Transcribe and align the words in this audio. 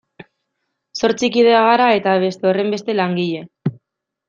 Zortzi 1.01 1.29
kide 1.35 1.51
gara 1.67 1.91
eta 1.99 2.17
beste 2.25 2.51
horrenbeste 2.53 2.97
langile. 2.99 3.45